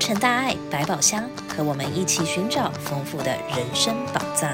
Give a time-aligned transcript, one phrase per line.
[0.00, 4.50] 成大爱百宝箱，和我们一起寻找丰富的人生宝藏。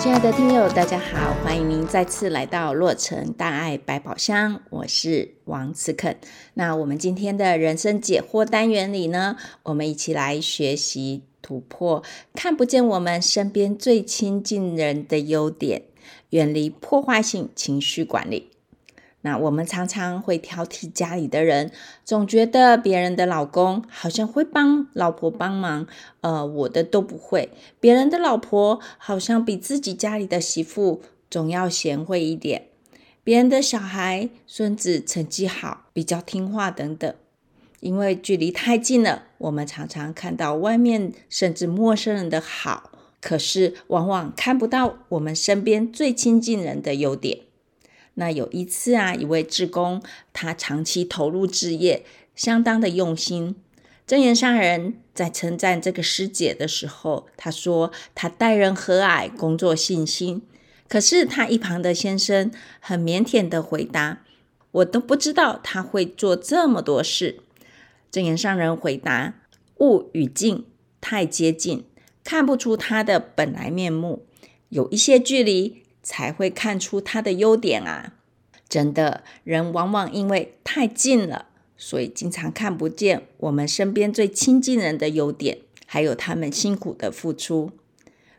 [0.00, 6.18] 亲爱的听友，大家好，欢迎您再次来到洛城大爱百宝箱，我是王慈肯。
[6.54, 11.22] 那我们今天的人生解惑单元里呢，我们一起来学习。
[11.44, 15.82] 突破看不见我们身边最亲近人的优点，
[16.30, 18.50] 远离破坏性情绪管理。
[19.20, 21.70] 那我们常常会挑剔家里的人，
[22.02, 25.86] 总觉得别人的老公好像会帮老婆帮忙，
[26.22, 27.50] 呃，我的都不会。
[27.78, 32.68] 别人的老婆好像比自己家里的媳妇总要贤惠一点。
[33.22, 37.14] 别人的小孩、孙子成绩好，比较听话等等。
[37.84, 47.40] 因为距离太近了，我们常常看到外面甚至陌生人的好，可是往往看不到我们身边最亲近人的优点。
[48.14, 53.54] 那有一次啊，一位志工，他长期投入志业，相当的用心。
[54.06, 60.40] 证严上人在称赞这个师姐的时候，他说他待人和蔼，工作细心。
[60.88, 64.22] 可是他一旁的先生很腼腆的回答
[64.72, 67.40] ：“我都不知道他会做这么多事。”
[68.14, 69.34] 正言上人回答
[69.80, 70.66] ：“物与境
[71.00, 71.82] 太接近，
[72.22, 74.20] 看不出它的本来面目；
[74.68, 78.14] 有一些距离，才会看出它的优点啊！
[78.68, 87.72] 真的，人往往因为太近了，所以经常看不见我们身边最亲近人的优点，还有他们辛苦的付出。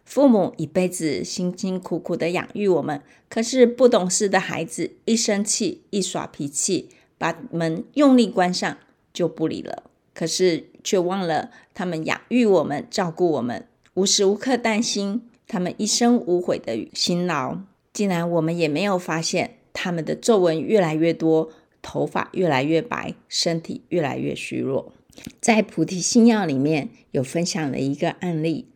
[0.05, 6.87] 父母一辈子辛辛苦苦的养育我们，可是不懂事的孩子一生气、一耍脾气，
[7.17, 8.77] 把门用力关上。”
[9.15, 17.59] 就不理了，可是却忘了他们养育我们、照顾我们，无时无刻担心他们一生无悔的辛劳。
[17.93, 21.49] 竟然我们也没有发现他们的皱纹越来越多，
[21.81, 24.91] 头发越来越白，身体越来越虚弱。
[25.39, 28.67] 在《菩提心药》里面有分享了一个案例。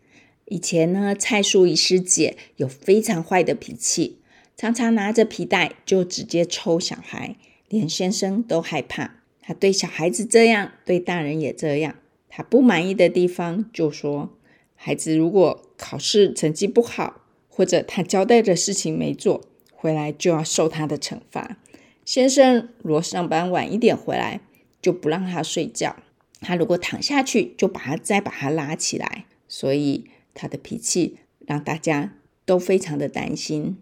[0.45, 4.19] 以前呢，蔡淑仪师姐有非常坏的脾气，
[4.55, 7.35] 常常拿着皮带就直接抽小孩，
[7.67, 9.18] 连先生都害怕。
[9.49, 11.95] 他对小孩子这样，对大人也这样。
[12.29, 14.29] 他不满意的地方就说：
[14.75, 19.41] 孩子如果考试成绩不好，或者他交代的事情没做，
[19.73, 21.57] 回来就要受他的惩罚。
[22.05, 24.41] 先生如果上班晚一点回来，
[24.83, 25.95] 就不让他睡觉。
[26.41, 29.25] 他如果躺下去，就把他再把他拉起来。
[29.47, 30.05] 所以
[30.35, 31.17] 他的脾气
[31.47, 32.13] 让大家
[32.45, 33.77] 都非常的担心。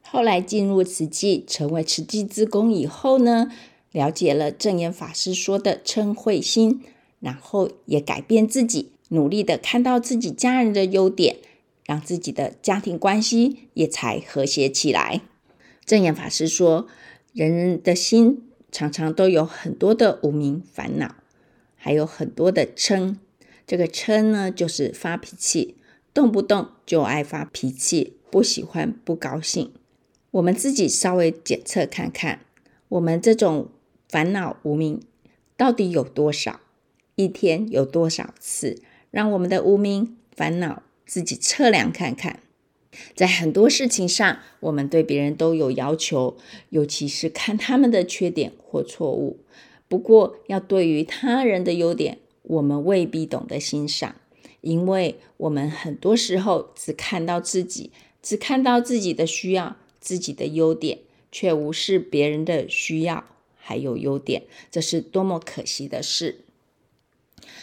[0.00, 3.52] 后来进入慈济，成为慈济志工以后呢，
[3.92, 6.80] 了解了证严法师说的嗔慧心，
[7.18, 11.38] 然后也改变自己，努力的看到自己家人的优点，
[11.84, 15.22] 让自己的家庭关系也才和谐起来。
[15.84, 16.86] 证严法师说，
[17.32, 21.16] 人人的心常常都有很多的无明烦恼，
[21.74, 23.16] 还有很多的嗔。
[23.66, 25.74] 这个嗔呢，就是发脾气，
[26.14, 29.72] 动不动就爱发脾气，不喜欢，不高兴。
[30.30, 32.42] 我们自己稍微检测看看，
[32.90, 33.68] 我们这种。
[34.10, 35.00] 烦恼无名
[35.56, 36.58] 到底有多少？
[37.14, 38.82] 一天有多少次？
[39.12, 42.40] 让我们的无名烦恼自己测量看看。
[43.14, 46.36] 在很多事情上，我们对别人都有要求，
[46.70, 49.38] 尤其是看他们的缺点或错误。
[49.86, 54.16] 不过，要对于他人的优点，我们未必懂得欣赏，
[54.60, 60.98] 因为我们很多时候只看到自己，只看到自己的需要、自己的优点，
[61.30, 63.24] 却无视别人的需要。
[63.70, 66.40] 还有优点，这是多么可惜的事。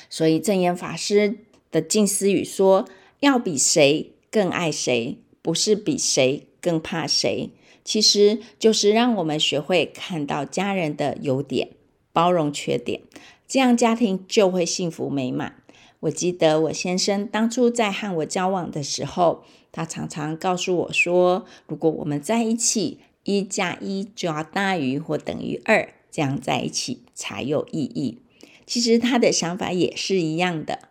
[0.09, 2.87] 所以证严法师的静思语说
[3.19, 7.49] ：“要比谁更爱谁，不是比谁更怕谁。”
[7.83, 11.71] 其实就是让我们学会看到家人的优点，
[12.13, 13.01] 包容缺点，
[13.45, 15.61] 这样家庭就会幸福美满。
[15.99, 19.43] 我记得我先生当初在和我交往的时候，
[19.73, 28.19] 他常常告诉我说：“如果我们在一起，一加一就要大于或等于二。”这样在一起才有意义。
[28.65, 30.89] 其实他的想法也是一样的，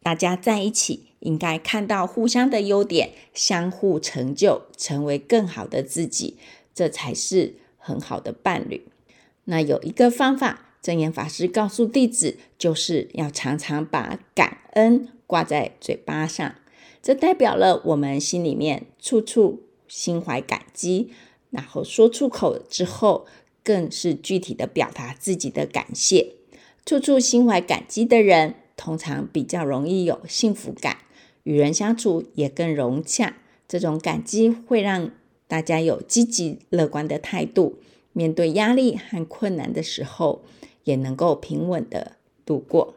[0.00, 6.36] 大家在一起应该看到互相的优点，相互成就，成为更好的自己，
[6.72, 8.86] 这才是很好的伴侣。
[9.46, 16.54] 那有一个方法，真言法师告诉弟子，就是要常常把感恩挂在嘴巴上，
[17.02, 21.10] 这代表了我们心里面处处心怀感激，
[21.50, 23.26] 然后说出口之后。
[23.66, 26.34] 更是具体的表达自己的感谢，
[26.84, 30.98] 处处心怀感激的人，通常比较容易有幸福感，
[31.42, 33.38] 与人相处也更融洽。
[33.66, 35.10] 这种感激会让
[35.48, 37.80] 大家有积极乐观的态度，
[38.12, 40.44] 面对压力和困难的时候，
[40.84, 42.12] 也能够平稳的
[42.44, 42.94] 度过。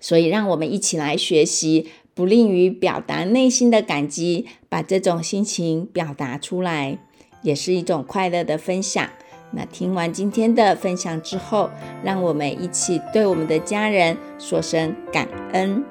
[0.00, 6.98] 所以，让我们一起来学习，不吝于表达内心的感激，把这种心情表达出来，
[7.42, 9.08] 也是一种快乐的分享。
[9.52, 11.70] 那听完今天的分享之后，
[12.02, 15.84] 让我们一起对我们的家人说声感恩。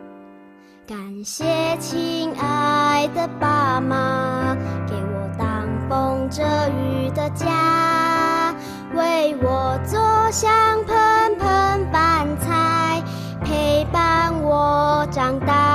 [0.86, 1.46] 感谢
[1.80, 4.56] 亲爱的爸妈，
[4.88, 8.54] 给我挡风遮雨的家，
[8.94, 10.00] 为我做
[10.32, 13.02] 香喷喷饭菜，
[13.44, 15.75] 陪伴我长大。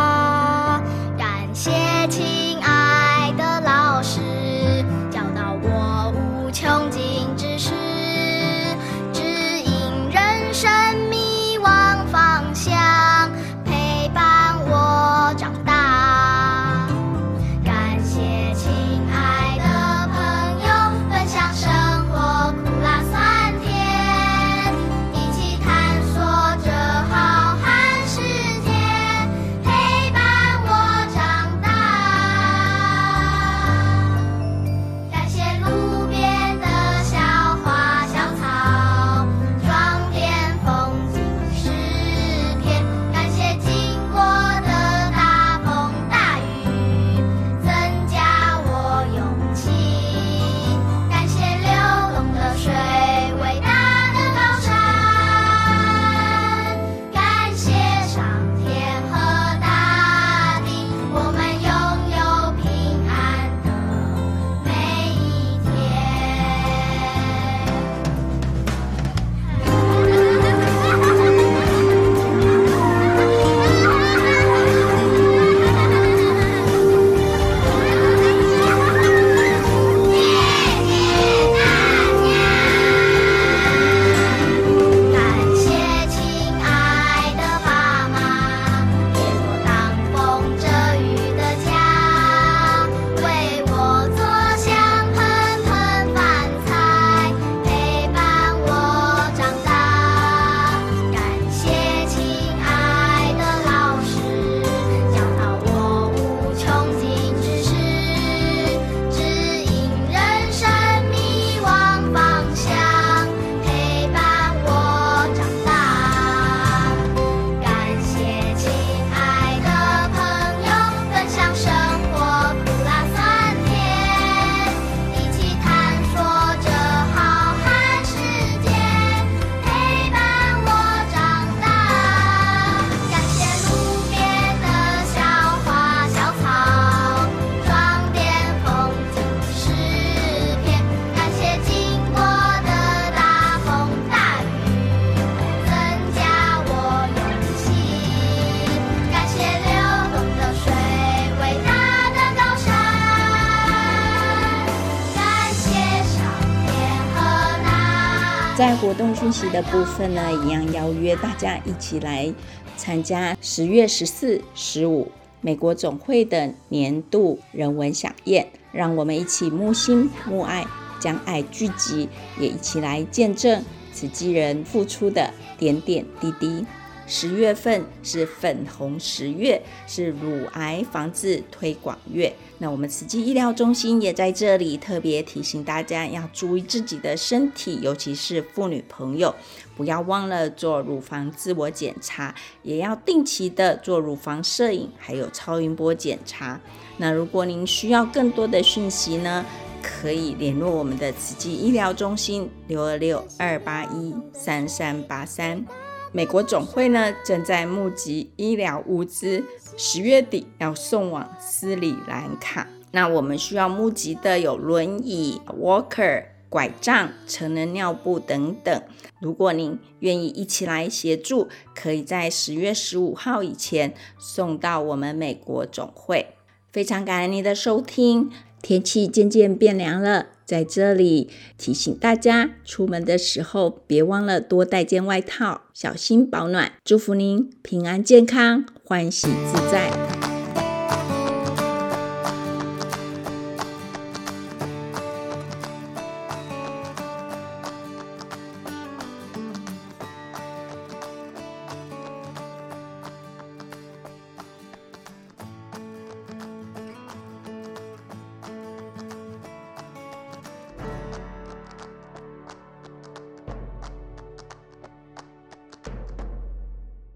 [158.61, 162.31] 在活动讯息的部分呢，一样邀约大家一起来
[162.77, 170.67] 参加十月十四、十五美国总会的年度人文飨宴，让我们一起慕心慕爱，
[171.01, 172.07] 将爱聚集，
[172.39, 176.67] 也一起来见证慈济人付出的点点滴滴。
[177.11, 182.33] 十月份是粉红十月，是乳癌防治推广月。
[182.59, 189.35] 那我们慈济医疗中心也在这里特别提醒大家，要注意自己的身体，尤其是妇女朋友，
[189.77, 196.61] 不要忘了做乳房自我检查，也要定期的做乳房摄影，还有超音波检查。
[196.99, 199.45] 那如果您需要更多的讯息呢，
[199.83, 205.67] 可以联络我们的慈济医疗中心六二六二八一三三八三。
[206.13, 209.45] 美国总会呢，正在募集医疗物资，
[209.77, 212.67] 十月底要送往斯里兰卡。
[212.91, 218.83] 那我们需要募集的有轮椅、walker、拐杖、成人尿布等等。
[219.21, 226.35] 如果您愿意一起来协助，可以在十月十五号以前送到我们美国总会。
[226.73, 228.31] 非常感恩您的收听。
[228.61, 230.27] 天气渐渐变凉了。
[230.51, 236.73] 在这里提醒大家，出门的时候别忘了多带件外套，小心保暖。
[236.85, 240.10] 祝福您平安健康，欢喜自在。